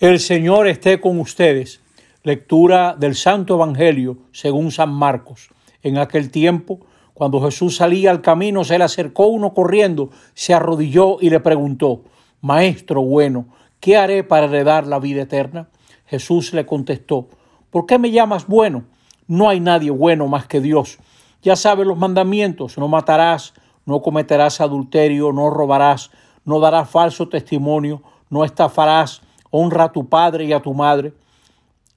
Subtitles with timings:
[0.00, 1.82] El Señor esté con ustedes.
[2.22, 5.50] Lectura del Santo Evangelio según San Marcos.
[5.82, 6.80] En aquel tiempo,
[7.12, 12.04] cuando Jesús salía al camino, se le acercó uno corriendo, se arrodilló y le preguntó,
[12.40, 15.68] Maestro bueno, ¿qué haré para heredar la vida eterna?
[16.06, 17.28] Jesús le contestó,
[17.68, 18.84] ¿por qué me llamas bueno?
[19.26, 20.98] No hay nadie bueno más que Dios.
[21.42, 23.52] Ya sabes los mandamientos, no matarás,
[23.84, 26.10] no cometerás adulterio, no robarás,
[26.46, 29.20] no darás falso testimonio, no estafarás,
[29.50, 31.12] honra a tu padre y a tu madre.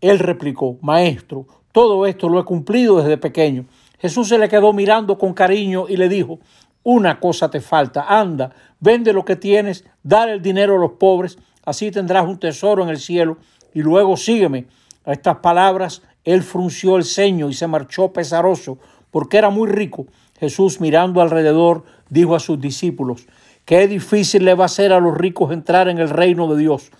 [0.00, 3.66] Él replicó, Maestro, todo esto lo he cumplido desde pequeño.
[3.98, 6.40] Jesús se le quedó mirando con cariño y le dijo,
[6.82, 11.38] una cosa te falta, anda, vende lo que tienes, dale el dinero a los pobres,
[11.64, 13.36] así tendrás un tesoro en el cielo,
[13.74, 14.66] y luego sígueme.
[15.04, 18.78] A estas palabras, él frunció el ceño y se marchó pesaroso,
[19.10, 20.06] porque era muy rico.
[20.38, 23.26] Jesús, mirando alrededor, dijo a sus discípulos,
[23.66, 26.90] qué difícil le va a ser a los ricos entrar en el reino de Dios.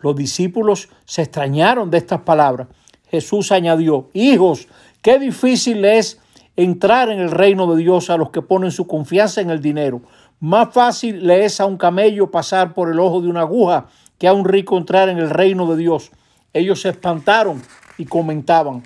[0.00, 2.68] Los discípulos se extrañaron de estas palabras.
[3.10, 4.68] Jesús añadió, hijos,
[5.02, 6.20] qué difícil es
[6.56, 10.02] entrar en el reino de Dios a los que ponen su confianza en el dinero.
[10.40, 14.28] Más fácil le es a un camello pasar por el ojo de una aguja que
[14.28, 16.10] a un rico entrar en el reino de Dios.
[16.52, 17.62] Ellos se espantaron
[17.98, 18.82] y comentaban.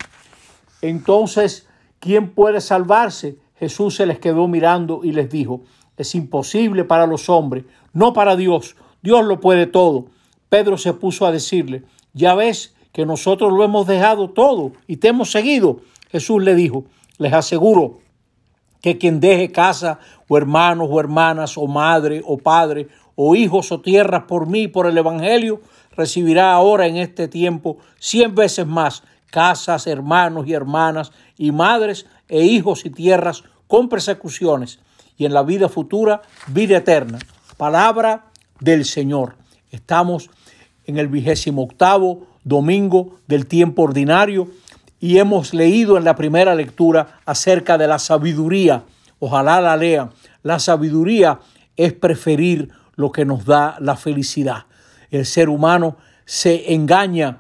[0.83, 1.67] Entonces,
[2.01, 3.37] ¿quién puede salvarse?
[3.57, 5.63] Jesús se les quedó mirando y les dijo,
[5.97, 8.77] es imposible para los hombres, no para Dios.
[9.03, 10.07] Dios lo puede todo.
[10.55, 15.09] Pedro se puso a decirle, ya ves que nosotros lo hemos dejado todo y te
[15.09, 15.81] hemos seguido.
[16.13, 16.85] Jesús le dijo,
[17.19, 17.99] les aseguro
[18.81, 23.81] que quien deje casa o hermanos o hermanas o madre o padre o hijos o
[23.81, 25.61] tierras por mí, por el Evangelio,
[25.97, 32.45] recibirá ahora en este tiempo cien veces más casas, hermanos y hermanas y madres e
[32.45, 34.79] hijos y tierras con persecuciones
[35.17, 37.19] y en la vida futura vida eterna.
[37.57, 38.27] Palabra
[38.61, 39.43] del Señor.
[39.75, 40.31] Estamos
[40.87, 44.49] en el vigésimo octavo domingo del tiempo ordinario
[45.01, 48.85] y hemos leído en la primera lectura acerca de la sabiduría.
[49.19, 50.11] Ojalá la lean.
[50.45, 51.41] La sabiduría
[51.77, 54.67] es preferir lo que nos da la felicidad.
[55.11, 57.39] El ser humano se engaña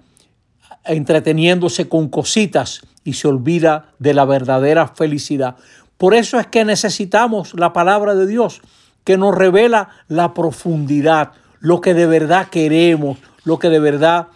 [0.84, 5.56] entreteniéndose con cositas y se olvida de la verdadera felicidad.
[5.98, 8.60] Por eso es que necesitamos la palabra de Dios
[9.04, 11.32] que nos revela la profundidad,
[11.64, 14.28] lo que de verdad queremos, lo que de verdad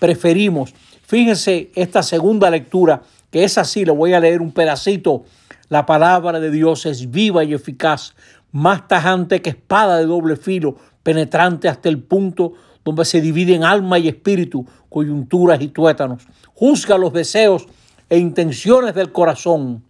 [0.00, 0.74] preferimos.
[1.06, 5.22] Fíjense esta segunda lectura, que es así, le voy a leer un pedacito.
[5.68, 8.16] La palabra de Dios es viva y eficaz,
[8.50, 12.54] más tajante que espada de doble filo, penetrante hasta el punto
[12.84, 16.26] donde se dividen alma y espíritu, coyunturas y tuétanos.
[16.52, 17.68] Juzga los deseos
[18.10, 19.84] e intenciones del corazón.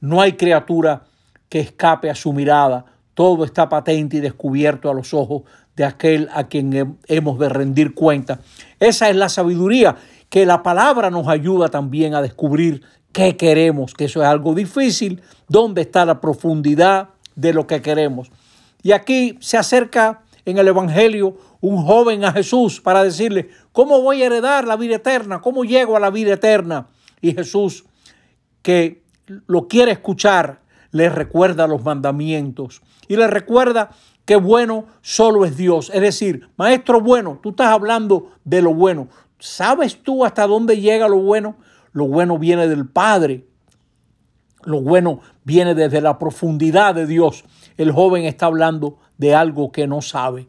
[0.00, 1.04] No hay criatura
[1.48, 2.86] que escape a su mirada.
[3.14, 5.42] Todo está patente y descubierto a los ojos
[5.78, 8.40] de aquel a quien hemos de rendir cuenta.
[8.80, 9.94] Esa es la sabiduría
[10.28, 15.22] que la palabra nos ayuda también a descubrir qué queremos, que eso es algo difícil,
[15.46, 18.32] dónde está la profundidad de lo que queremos.
[18.82, 24.22] Y aquí se acerca en el Evangelio un joven a Jesús para decirle, ¿cómo voy
[24.22, 25.40] a heredar la vida eterna?
[25.40, 26.88] ¿Cómo llego a la vida eterna?
[27.20, 27.84] Y Jesús,
[28.62, 29.04] que
[29.46, 30.60] lo quiere escuchar,
[30.90, 33.90] le recuerda los mandamientos y le recuerda
[34.28, 35.90] que bueno solo es Dios.
[35.94, 39.08] Es decir, maestro bueno, tú estás hablando de lo bueno.
[39.38, 41.56] ¿Sabes tú hasta dónde llega lo bueno?
[41.92, 43.46] Lo bueno viene del Padre.
[44.64, 47.46] Lo bueno viene desde la profundidad de Dios.
[47.78, 50.46] El joven está hablando de algo que no sabe.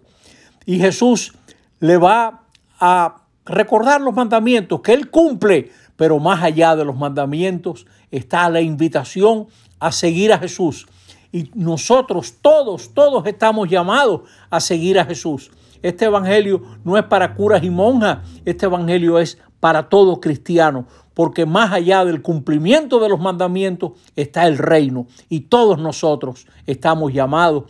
[0.66, 1.31] Y Jesús
[1.79, 2.47] le va
[2.81, 8.59] a recordar los mandamientos que él cumple, pero más allá de los mandamientos está la
[8.59, 9.47] invitación
[9.79, 10.85] a seguir a Jesús
[11.31, 15.51] y nosotros todos, todos estamos llamados a seguir a Jesús.
[15.81, 21.45] Este evangelio no es para curas y monjas, este evangelio es para todo cristiano, porque
[21.45, 27.66] más allá del cumplimiento de los mandamientos está el reino y todos nosotros estamos llamados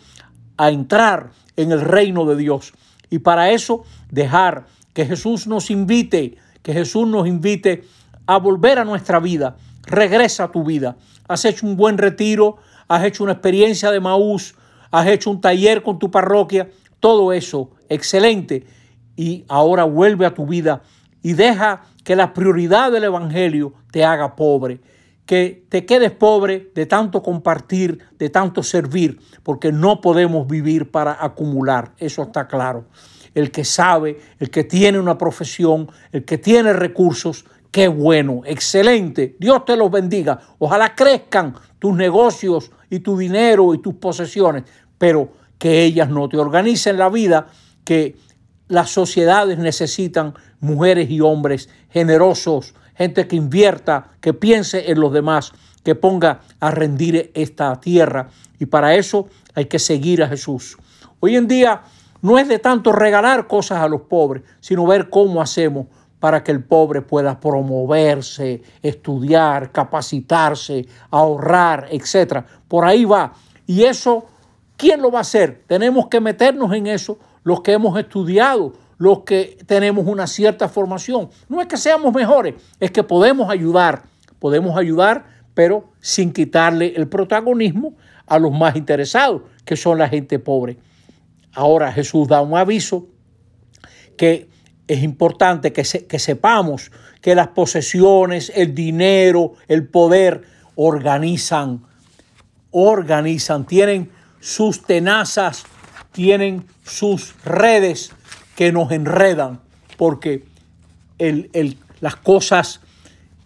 [0.57, 2.73] a entrar en el reino de Dios.
[3.09, 7.83] Y para eso dejar que Jesús nos invite, que Jesús nos invite
[8.25, 9.57] a volver a nuestra vida.
[9.83, 10.97] Regresa a tu vida.
[11.27, 12.57] Has hecho un buen retiro,
[12.89, 14.55] has hecho una experiencia de Maús,
[14.91, 16.69] has hecho un taller con tu parroquia,
[16.99, 18.65] todo eso, excelente.
[19.15, 20.81] Y ahora vuelve a tu vida
[21.21, 24.81] y deja que la prioridad del Evangelio te haga pobre,
[25.25, 31.23] que te quedes pobre de tanto compartir, de tanto servir, porque no podemos vivir para
[31.23, 32.85] acumular, eso está claro.
[33.35, 39.35] El que sabe, el que tiene una profesión, el que tiene recursos, qué bueno, excelente,
[39.39, 44.63] Dios te los bendiga, ojalá crezcan tus negocios, y tu dinero y tus posesiones,
[44.97, 47.47] pero que ellas no te organicen la vida,
[47.85, 48.15] que
[48.67, 55.53] las sociedades necesitan mujeres y hombres generosos, gente que invierta, que piense en los demás,
[55.83, 58.29] que ponga a rendir esta tierra.
[58.59, 60.77] Y para eso hay que seguir a Jesús.
[61.19, 61.81] Hoy en día
[62.21, 65.87] no es de tanto regalar cosas a los pobres, sino ver cómo hacemos
[66.19, 72.43] para que el pobre pueda promoverse, estudiar, capacitarse, ahorrar, etc.
[72.67, 73.33] Por ahí va.
[73.65, 74.25] Y eso,
[74.75, 75.63] ¿quién lo va a hacer?
[75.67, 81.29] Tenemos que meternos en eso, los que hemos estudiado, los que tenemos una cierta formación.
[81.47, 84.03] No es que seamos mejores, es que podemos ayudar,
[84.39, 87.95] podemos ayudar, pero sin quitarle el protagonismo
[88.27, 90.77] a los más interesados, que son la gente pobre.
[91.53, 93.07] Ahora Jesús da un aviso
[94.17, 94.49] que
[94.89, 96.91] es importante que, que sepamos
[97.21, 100.43] que las posesiones, el dinero, el poder
[100.75, 101.85] organizan,
[102.71, 104.09] organizan, tienen
[104.39, 105.63] sus tenazas,
[106.11, 108.11] tienen sus redes
[108.55, 109.59] que nos enredan,
[109.95, 110.45] porque
[111.99, 112.81] las cosas,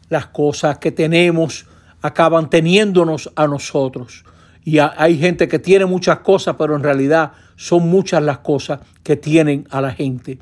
[0.09, 1.65] las cosas que tenemos
[2.01, 4.23] acaban teniéndonos a nosotros.
[4.63, 9.17] Y hay gente que tiene muchas cosas, pero en realidad son muchas las cosas que
[9.17, 10.39] tienen a la gente.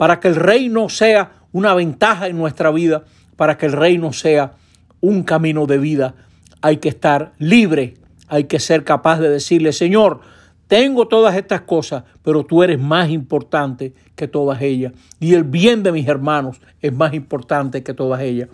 [0.00, 3.04] Para que el reino sea una ventaja en nuestra vida,
[3.36, 4.54] para que el reino sea
[5.02, 6.14] un camino de vida,
[6.62, 10.22] hay que estar libre, hay que ser capaz de decirle, Señor,
[10.68, 14.94] tengo todas estas cosas, pero tú eres más importante que todas ellas.
[15.20, 18.48] Y el bien de mis hermanos es más importante que todas ellas.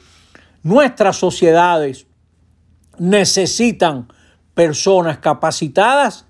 [0.65, 2.09] Nuestras sociedades
[2.99, 4.09] necesitan
[4.55, 6.27] personas capacitadas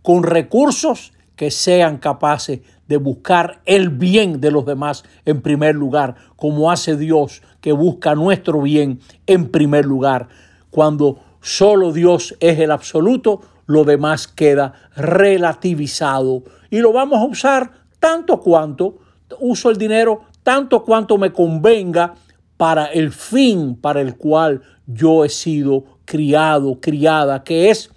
[0.00, 6.14] con recursos que sean capaces de buscar el bien de los demás en primer lugar,
[6.36, 10.28] como hace Dios que busca nuestro bien en primer lugar.
[10.70, 16.42] Cuando solo Dios es el absoluto, lo demás queda relativizado.
[16.70, 18.98] Y lo vamos a usar tanto cuanto,
[19.40, 22.14] uso el dinero tanto cuanto me convenga
[22.56, 27.90] para el fin para el cual yo he sido criado, criada, que es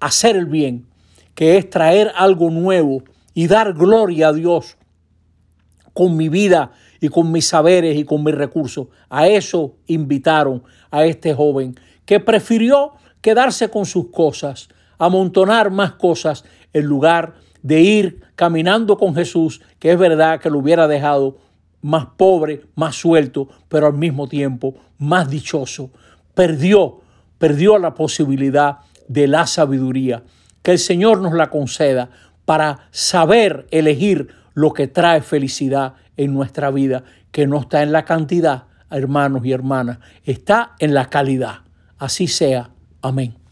[0.00, 0.87] hacer el bien,
[1.38, 4.76] que es traer algo nuevo y dar gloria a Dios
[5.92, 8.88] con mi vida y con mis saberes y con mis recursos.
[9.08, 14.68] A eso invitaron a este joven que prefirió quedarse con sus cosas,
[14.98, 20.58] amontonar más cosas en lugar de ir caminando con Jesús, que es verdad que lo
[20.58, 21.38] hubiera dejado
[21.82, 25.92] más pobre, más suelto, pero al mismo tiempo más dichoso.
[26.34, 26.98] Perdió,
[27.38, 30.24] perdió la posibilidad de la sabiduría.
[30.68, 32.10] Que el Señor nos la conceda
[32.44, 38.04] para saber elegir lo que trae felicidad en nuestra vida, que no está en la
[38.04, 41.60] cantidad, hermanos y hermanas, está en la calidad.
[41.96, 42.68] Así sea.
[43.00, 43.47] Amén.